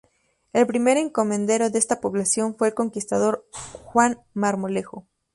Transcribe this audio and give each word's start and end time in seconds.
El 0.51 0.65
primer 0.65 0.97
encomendero 0.97 1.69
de 1.69 1.77
esta 1.77 2.01
población 2.01 2.55
fue 2.57 2.69
el 2.69 2.73
conquistador 2.73 3.45
Juan 3.83 4.19
Marmolejo. 4.33 5.05